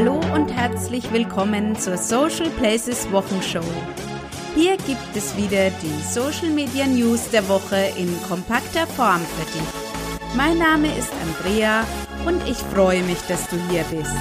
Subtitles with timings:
[0.00, 3.62] Hallo und herzlich willkommen zur Social Places Wochenshow.
[4.54, 10.34] Hier gibt es wieder die Social Media News der Woche in kompakter Form für dich.
[10.34, 11.84] Mein Name ist Andrea
[12.24, 14.16] und ich freue mich, dass du hier bist.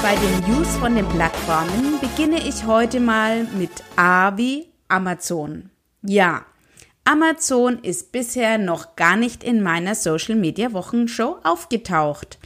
[0.00, 5.68] Bei den News von den Plattformen beginne ich heute mal mit A wie Amazon.
[6.00, 6.46] Ja,
[7.04, 12.38] Amazon ist bisher noch gar nicht in meiner Social Media Wochenshow aufgetaucht.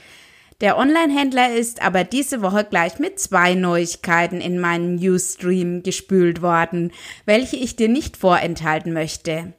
[0.63, 6.93] Der Online-Händler ist aber diese Woche gleich mit zwei Neuigkeiten in meinen Newsstream gespült worden,
[7.27, 9.53] welche ich dir nicht vorenthalten möchte.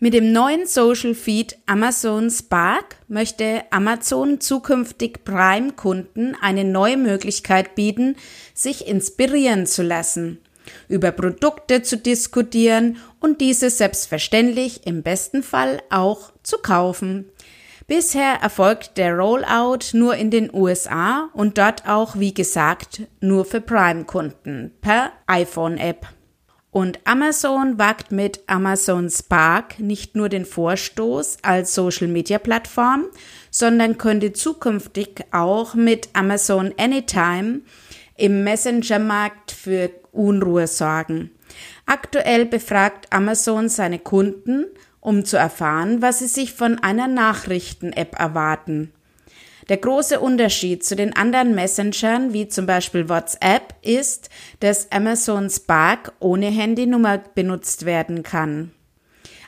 [0.00, 8.16] Mit dem neuen Social Feed Amazon Spark möchte Amazon zukünftig Prime-Kunden eine neue Möglichkeit bieten,
[8.54, 10.40] sich inspirieren zu lassen
[10.88, 17.30] über Produkte zu diskutieren und diese selbstverständlich im besten Fall auch zu kaufen.
[17.86, 23.60] Bisher erfolgt der Rollout nur in den USA und dort auch, wie gesagt, nur für
[23.60, 26.06] Prime-Kunden per iPhone-App.
[26.70, 33.04] Und Amazon wagt mit Amazon Spark nicht nur den Vorstoß als Social-Media-Plattform,
[33.50, 37.60] sondern könnte zukünftig auch mit Amazon Anytime
[38.16, 41.30] im Messenger-Markt für Unruhe sorgen.
[41.86, 44.66] Aktuell befragt Amazon seine Kunden,
[45.04, 48.90] um zu erfahren, was sie sich von einer Nachrichten-App erwarten.
[49.68, 54.30] Der große Unterschied zu den anderen Messengern, wie zum Beispiel WhatsApp, ist,
[54.60, 58.72] dass Amazon Spark ohne Handynummer benutzt werden kann.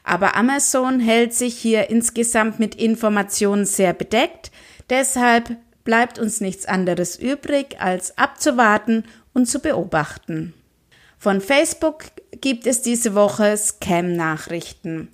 [0.05, 4.51] Aber Amazon hält sich hier insgesamt mit Informationen sehr bedeckt,
[4.91, 10.53] deshalb bleibt uns nichts anderes übrig, als abzuwarten und zu beobachten.
[11.19, 12.05] Von Facebook
[12.41, 15.09] gibt es diese Woche Scam-Nachrichten.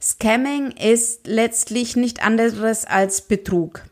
[0.00, 3.82] Scamming ist letztlich nicht anderes als Betrug.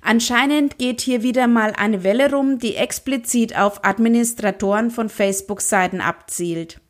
[0.00, 6.80] Anscheinend geht hier wieder mal eine Welle rum, die explizit auf Administratoren von Facebook-Seiten abzielt.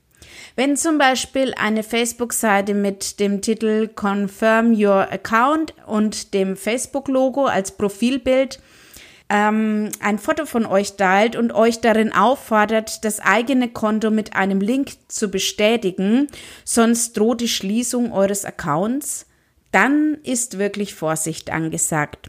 [0.56, 7.72] Wenn zum Beispiel eine Facebook-Seite mit dem Titel Confirm Your Account und dem Facebook-Logo als
[7.72, 8.60] Profilbild
[9.30, 14.60] ähm, ein Foto von euch teilt und euch darin auffordert, das eigene Konto mit einem
[14.60, 16.26] Link zu bestätigen,
[16.64, 19.26] sonst droht die Schließung eures Accounts,
[19.70, 22.28] dann ist wirklich Vorsicht angesagt.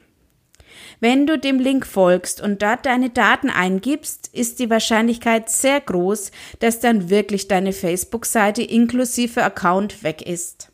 [0.99, 6.31] Wenn du dem Link folgst und dort deine Daten eingibst, ist die Wahrscheinlichkeit sehr groß,
[6.59, 10.70] dass dann wirklich deine Facebook-Seite inklusive Account weg ist.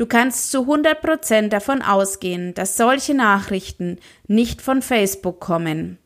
[0.00, 5.98] Du kannst zu 100 Prozent davon ausgehen, dass solche Nachrichten nicht von Facebook kommen.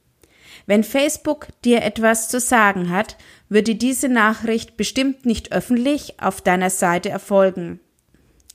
[0.66, 3.16] Wenn Facebook dir etwas zu sagen hat,
[3.48, 7.78] würde diese Nachricht bestimmt nicht öffentlich auf deiner Seite erfolgen.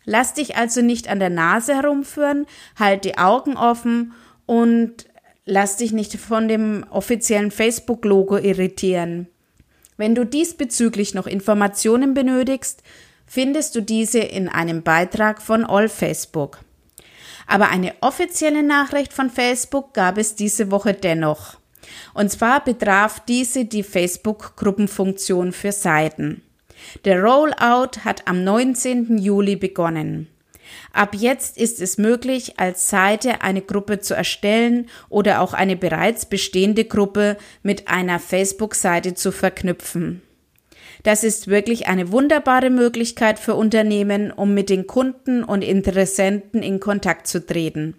[0.04, 2.46] Lass dich also nicht an der Nase herumführen,
[2.78, 4.12] halt die Augen offen
[4.46, 5.06] und
[5.46, 9.28] lass dich nicht von dem offiziellen Facebook-Logo irritieren.
[9.96, 12.84] Wenn du diesbezüglich noch Informationen benötigst,
[13.30, 16.60] findest du diese in einem Beitrag von All Facebook.
[17.48, 21.58] Aber eine offizielle Nachricht von Facebook gab es diese Woche dennoch.
[22.14, 26.42] Und zwar betraf diese die Facebook-Gruppenfunktion für Seiten.
[27.06, 29.18] Der Rollout hat am 19.
[29.18, 30.28] Juli begonnen.
[30.94, 36.26] Ab jetzt ist es möglich, als Seite eine Gruppe zu erstellen oder auch eine bereits
[36.26, 40.22] bestehende Gruppe mit einer Facebook-Seite zu verknüpfen.
[41.04, 46.80] Das ist wirklich eine wunderbare Möglichkeit für Unternehmen, um mit den Kunden und Interessenten in
[46.80, 47.96] Kontakt zu treten.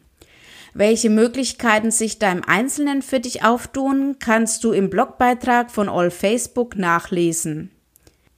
[0.75, 6.11] Welche Möglichkeiten sich da im Einzelnen für dich auftun, kannst du im Blogbeitrag von All
[6.11, 7.71] Facebook nachlesen.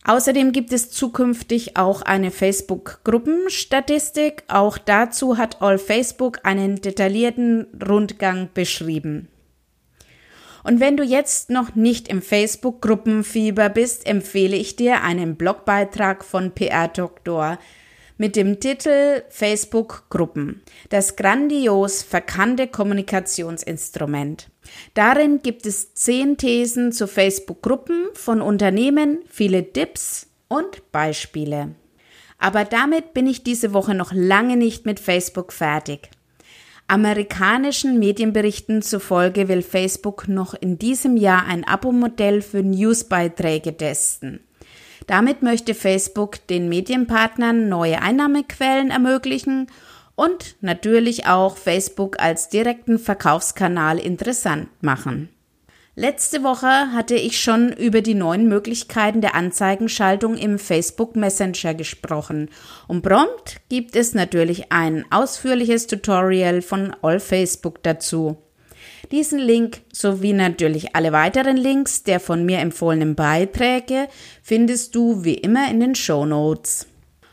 [0.05, 4.43] Außerdem gibt es zukünftig auch eine Facebook-Gruppenstatistik.
[4.49, 9.29] Auch dazu hat All Facebook einen detaillierten Rundgang beschrieben.
[10.65, 16.53] Und wenn du jetzt noch nicht im Facebook-Gruppenfieber bist, empfehle ich dir einen Blogbeitrag von
[16.53, 17.59] PR Doktor
[18.19, 20.62] mit dem Titel Facebook-Gruppen.
[20.91, 24.49] Das grandios verkannte Kommunikationsinstrument.
[24.94, 31.75] Darin gibt es zehn Thesen zu Facebook-Gruppen von Unternehmen, viele Tipps und Beispiele.
[32.38, 36.11] Aber damit bin ich diese Woche noch lange nicht mit Facebook fertig.
[36.93, 44.41] Amerikanischen Medienberichten zufolge will Facebook noch in diesem Jahr ein Abo-Modell für Newsbeiträge testen.
[45.06, 49.69] Damit möchte Facebook den Medienpartnern neue Einnahmequellen ermöglichen
[50.17, 55.31] und natürlich auch Facebook als direkten Verkaufskanal interessant machen.
[55.94, 62.49] Letzte Woche hatte ich schon über die neuen Möglichkeiten der Anzeigenschaltung im Facebook Messenger gesprochen
[62.89, 68.39] und prompt gibt es natürlich ein ausführliches Tutorial von All Facebook dazu.
[69.11, 74.09] Diesen Link sowie natürlich alle weiteren Links der von mir empfohlenen Beiträge
[74.43, 76.87] findest du wie immer in den Show Notes.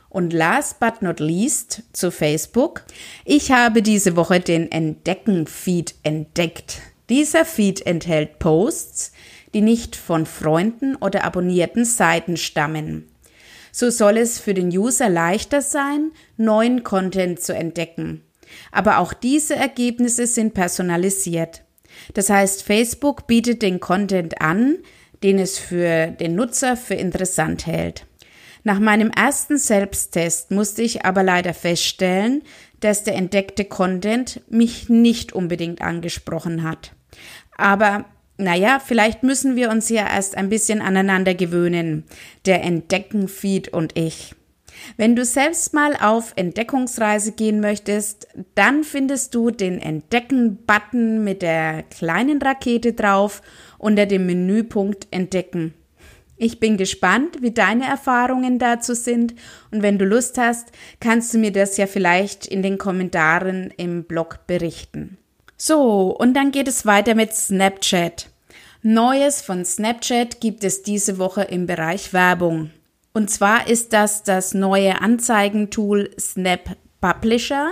[0.09, 2.83] Und last but not least zu Facebook.
[3.23, 6.81] Ich habe diese Woche den Entdecken-Feed entdeckt.
[7.09, 9.11] Dieser Feed enthält Posts,
[9.53, 13.09] die nicht von Freunden oder abonnierten Seiten stammen.
[13.71, 18.23] So soll es für den User leichter sein, neuen Content zu entdecken.
[18.71, 21.63] Aber auch diese Ergebnisse sind personalisiert.
[22.13, 24.77] Das heißt, Facebook bietet den Content an,
[25.23, 28.05] den es für den Nutzer für interessant hält.
[28.63, 32.43] Nach meinem ersten Selbsttest musste ich aber leider feststellen,
[32.79, 36.93] dass der entdeckte Content mich nicht unbedingt angesprochen hat.
[37.59, 38.05] Aber
[38.37, 42.05] naja, vielleicht müssen wir uns ja erst ein bisschen aneinander gewöhnen,
[42.45, 44.33] der Entdecken-Feed und ich.
[44.95, 51.83] Wenn du selbst mal auf Entdeckungsreise gehen möchtest, dann findest du den Entdecken-Button mit der
[51.83, 53.41] kleinen Rakete drauf
[53.77, 55.73] unter dem Menüpunkt Entdecken.
[56.37, 59.35] Ich bin gespannt, wie deine Erfahrungen dazu sind
[59.71, 60.71] und wenn du Lust hast,
[61.01, 65.17] kannst du mir das ja vielleicht in den Kommentaren im Blog berichten.
[65.61, 68.29] So, und dann geht es weiter mit Snapchat.
[68.81, 72.69] Neues von Snapchat gibt es diese Woche im Bereich Werbung.
[73.13, 77.71] Und zwar ist das das neue Anzeigentool Snap Publisher,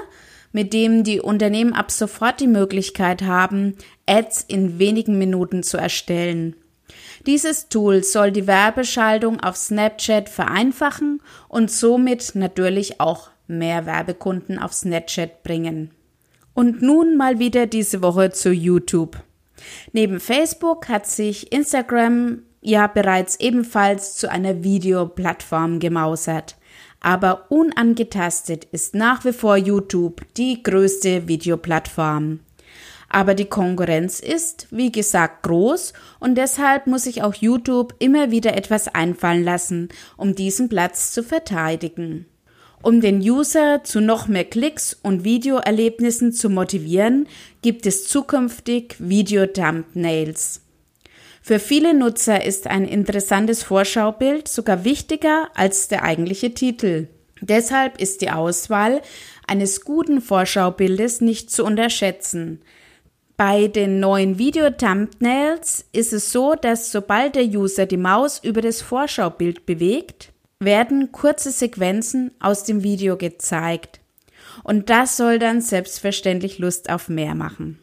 [0.52, 6.58] mit dem die Unternehmen ab sofort die Möglichkeit haben, Ads in wenigen Minuten zu erstellen.
[7.26, 14.74] Dieses Tool soll die Werbeschaltung auf Snapchat vereinfachen und somit natürlich auch mehr Werbekunden auf
[14.74, 15.92] Snapchat bringen.
[16.58, 19.18] Und nun mal wieder diese Woche zu YouTube.
[19.92, 26.56] Neben Facebook hat sich Instagram ja bereits ebenfalls zu einer Videoplattform gemausert.
[27.00, 32.40] Aber unangetastet ist nach wie vor YouTube die größte Videoplattform.
[33.08, 38.58] Aber die Konkurrenz ist, wie gesagt, groß und deshalb muss sich auch YouTube immer wieder
[38.58, 42.26] etwas einfallen lassen, um diesen Platz zu verteidigen.
[42.88, 47.28] Um den User zu noch mehr Klicks und Videoerlebnissen zu motivieren,
[47.62, 50.62] gibt es zukünftig Video-Thumbnails.
[51.42, 57.10] Für viele Nutzer ist ein interessantes Vorschaubild sogar wichtiger als der eigentliche Titel.
[57.42, 59.02] Deshalb ist die Auswahl
[59.48, 62.62] eines guten Vorschaubildes nicht zu unterschätzen.
[63.36, 68.82] Bei den neuen Video-Thumbnails ist es so, dass sobald der User die Maus über das
[68.82, 74.00] Vorschaubild bewegt, werden kurze Sequenzen aus dem Video gezeigt.
[74.64, 77.80] Und das soll dann selbstverständlich Lust auf mehr machen.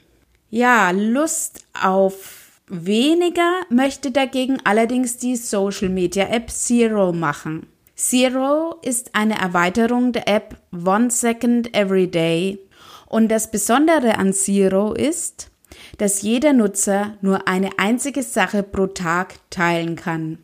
[0.51, 7.67] Ja, Lust auf weniger möchte dagegen allerdings die Social Media App Zero machen.
[7.97, 12.59] Zero ist eine Erweiterung der App One Second Every Day.
[13.07, 15.51] Und das Besondere an Zero ist,
[15.99, 20.39] dass jeder Nutzer nur eine einzige Sache pro Tag teilen kann.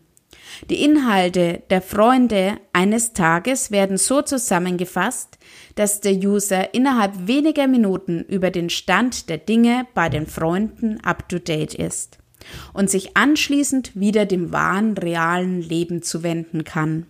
[0.69, 5.39] Die Inhalte der Freunde eines Tages werden so zusammengefasst,
[5.75, 11.75] dass der User innerhalb weniger Minuten über den Stand der Dinge bei den Freunden up-to-date
[11.75, 12.19] ist
[12.73, 17.07] und sich anschließend wieder dem wahren, realen Leben zuwenden kann.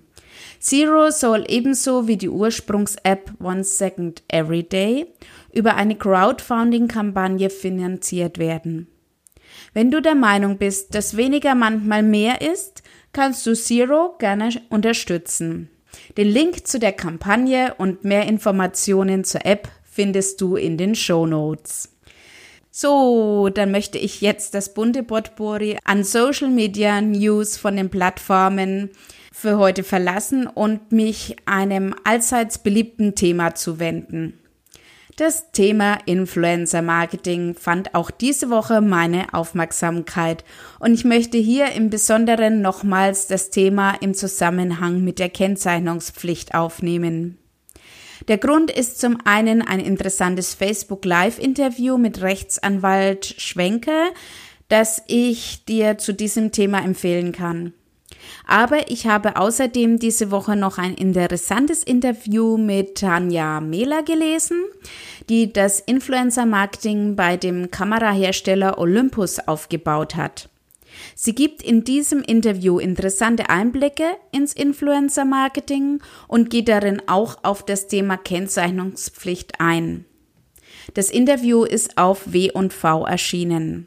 [0.59, 5.07] Zero soll ebenso wie die Ursprungs-App One Second Every Day
[5.53, 8.87] über eine Crowdfunding-Kampagne finanziert werden.
[9.73, 15.71] Wenn du der Meinung bist, dass weniger manchmal mehr ist, kannst du Zero gerne unterstützen.
[16.17, 21.27] Den Link zu der Kampagne und mehr Informationen zur App findest du in den Show
[21.27, 21.97] Notes.
[22.71, 28.91] So, dann möchte ich jetzt das bunte Potpourri an Social Media News von den Plattformen
[29.33, 34.40] für heute verlassen und mich einem allseits beliebten Thema zuwenden.
[35.21, 40.47] Das Thema Influencer Marketing fand auch diese Woche meine Aufmerksamkeit
[40.79, 47.37] und ich möchte hier im Besonderen nochmals das Thema im Zusammenhang mit der Kennzeichnungspflicht aufnehmen.
[48.29, 54.15] Der Grund ist zum einen ein interessantes Facebook Live Interview mit Rechtsanwalt Schwenke,
[54.69, 57.75] das ich dir zu diesem Thema empfehlen kann.
[58.51, 64.65] Aber ich habe außerdem diese Woche noch ein interessantes Interview mit Tanja Mehler gelesen,
[65.29, 70.49] die das Influencer-Marketing bei dem Kamerahersteller Olympus aufgebaut hat.
[71.15, 77.87] Sie gibt in diesem Interview interessante Einblicke ins Influencer-Marketing und geht darin auch auf das
[77.87, 80.07] Thema Kennzeichnungspflicht ein.
[80.95, 83.87] Das Interview ist auf W&V erschienen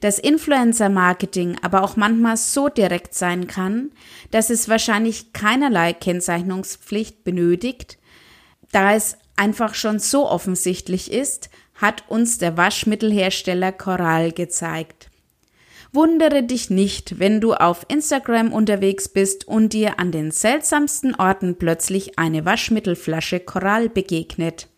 [0.00, 3.90] dass Influencer-Marketing aber auch manchmal so direkt sein kann,
[4.30, 7.98] dass es wahrscheinlich keinerlei Kennzeichnungspflicht benötigt,
[8.72, 15.10] da es einfach schon so offensichtlich ist, hat uns der Waschmittelhersteller Coral gezeigt.
[15.92, 21.56] Wundere dich nicht, wenn du auf Instagram unterwegs bist und dir an den seltsamsten Orten
[21.56, 24.68] plötzlich eine Waschmittelflasche Coral begegnet.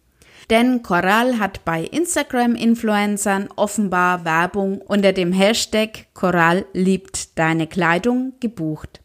[0.50, 9.00] Denn Coral hat bei Instagram-Influencern offenbar Werbung unter dem Hashtag Coral liebt deine Kleidung gebucht.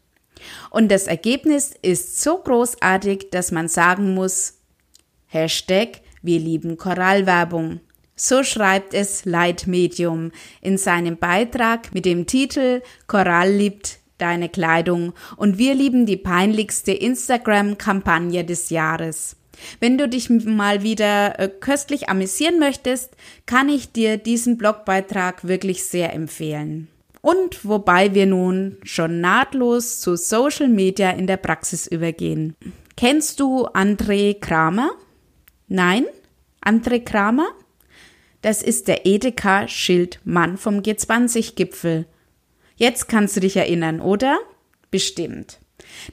[0.70, 4.60] Und das Ergebnis ist so großartig, dass man sagen muss,
[5.26, 7.80] Hashtag wir lieben Korallwerbung.
[8.16, 10.30] So schreibt es Leitmedium
[10.62, 16.92] in seinem Beitrag mit dem Titel Korall liebt deine Kleidung und wir lieben die peinlichste
[16.92, 19.36] Instagram-Kampagne des Jahres.
[19.80, 25.84] Wenn du dich mal wieder äh, köstlich amüsieren möchtest, kann ich dir diesen Blogbeitrag wirklich
[25.84, 26.88] sehr empfehlen.
[27.20, 32.54] Und wobei wir nun schon nahtlos zu Social Media in der Praxis übergehen.
[32.96, 34.90] Kennst du André Kramer?
[35.66, 36.04] Nein?
[36.64, 37.48] André Kramer?
[38.42, 42.04] Das ist der Edeka-Schildmann vom G20-Gipfel.
[42.76, 44.38] Jetzt kannst du dich erinnern, oder?
[44.90, 45.60] Bestimmt.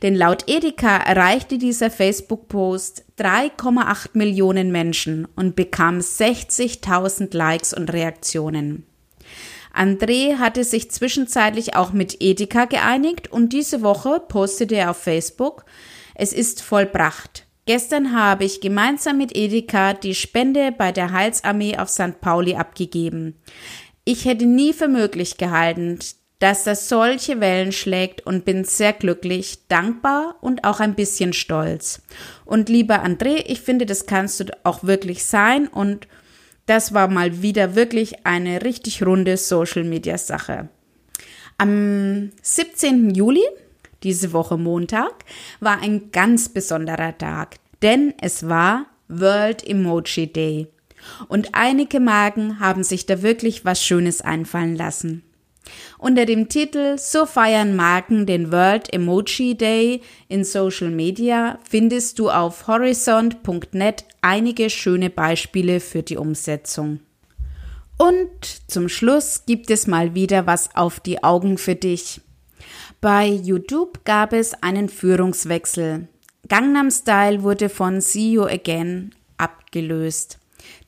[0.01, 8.85] Denn laut Edeka erreichte dieser Facebook-Post 3,8 Millionen Menschen und bekam 60.000 Likes und Reaktionen.
[9.73, 15.65] André hatte sich zwischenzeitlich auch mit Edeka geeinigt und diese Woche postete er auf Facebook,
[16.15, 17.45] es ist vollbracht.
[17.65, 22.19] Gestern habe ich gemeinsam mit Edeka die Spende bei der Heilsarmee auf St.
[22.19, 23.35] Pauli abgegeben.
[24.03, 25.99] Ich hätte nie für möglich gehalten,
[26.41, 32.01] dass das solche Wellen schlägt und bin sehr glücklich, dankbar und auch ein bisschen stolz.
[32.43, 36.07] Und lieber André, ich finde, das kannst du auch wirklich sein und
[36.65, 40.67] das war mal wieder wirklich eine richtig runde Social Media Sache.
[41.57, 43.15] Am 17.
[43.15, 43.43] Juli
[44.03, 45.25] diese Woche Montag,
[45.59, 50.67] war ein ganz besonderer Tag, denn es war World Emoji Day.
[51.27, 55.23] Und einige Marken haben sich da wirklich was Schönes einfallen lassen.
[55.97, 62.29] Unter dem Titel So feiern Marken den World Emoji Day in Social Media findest du
[62.29, 66.99] auf horizont.net einige schöne Beispiele für die Umsetzung.
[67.97, 68.29] Und
[68.67, 72.21] zum Schluss gibt es mal wieder was auf die Augen für dich.
[72.99, 76.07] Bei YouTube gab es einen Führungswechsel.
[76.47, 80.39] Gangnam Style wurde von See You Again abgelöst.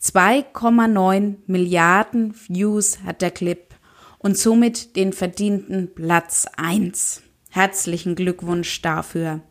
[0.01, 3.72] 2,9 Milliarden Views hat der Clip
[4.23, 7.21] und somit den verdienten Platz 1.
[7.51, 9.41] Herzlichen Glückwunsch dafür.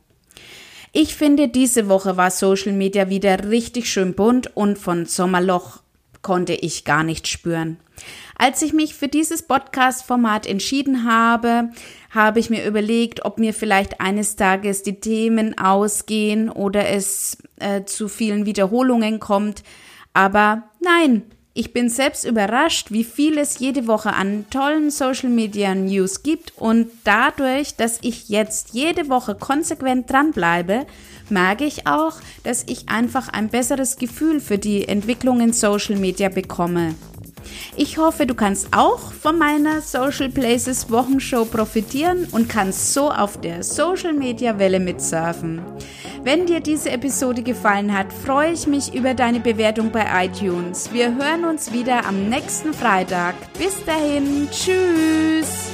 [0.92, 5.82] Ich finde, diese Woche war Social Media wieder richtig schön bunt und von Sommerloch
[6.22, 7.78] konnte ich gar nicht spüren.
[8.36, 11.70] Als ich mich für dieses Podcast-Format entschieden habe,
[12.10, 17.84] habe ich mir überlegt, ob mir vielleicht eines Tages die Themen ausgehen oder es äh,
[17.84, 19.62] zu vielen Wiederholungen kommt.
[20.12, 21.22] Aber nein,
[21.54, 26.54] ich bin selbst überrascht, wie viel es jede Woche an tollen Social Media News gibt
[26.56, 30.86] und dadurch, dass ich jetzt jede Woche konsequent dranbleibe,
[31.28, 36.30] merke ich auch, dass ich einfach ein besseres Gefühl für die Entwicklung in Social Media
[36.30, 36.94] bekomme.
[37.76, 43.40] Ich hoffe, du kannst auch von meiner Social Places Wochenshow profitieren und kannst so auf
[43.40, 45.62] der Social Media Welle mitsurfen.
[46.24, 50.92] Wenn dir diese Episode gefallen hat, freue ich mich über deine Bewertung bei iTunes.
[50.92, 53.34] Wir hören uns wieder am nächsten Freitag.
[53.58, 55.71] Bis dahin, tschüss!